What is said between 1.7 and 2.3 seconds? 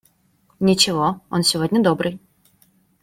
добрый.